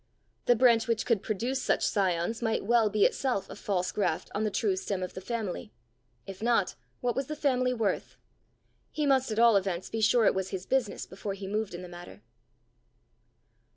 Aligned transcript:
The 0.47 0.55
branch 0.55 0.87
which 0.87 1.05
could 1.05 1.21
produce 1.21 1.61
such 1.61 1.85
scions, 1.85 2.41
might 2.41 2.65
well 2.65 2.89
be 2.89 3.05
itself 3.05 3.47
a 3.51 3.55
false 3.55 3.91
graft 3.91 4.31
on 4.33 4.43
the 4.43 4.49
true 4.49 4.75
stem 4.75 5.03
of 5.03 5.13
the 5.13 5.21
family! 5.21 5.71
if 6.25 6.41
not, 6.41 6.73
what 7.01 7.15
was 7.15 7.27
the 7.27 7.35
family 7.35 7.71
worth? 7.71 8.17
He 8.89 9.05
must 9.05 9.29
at 9.29 9.37
all 9.37 9.55
events 9.55 9.91
be 9.91 10.01
sure 10.01 10.25
it 10.25 10.33
was 10.33 10.49
his 10.49 10.65
business 10.65 11.05
before 11.05 11.35
he 11.35 11.45
moved 11.45 11.75
in 11.75 11.83
the 11.83 11.87
matter! 11.87 12.23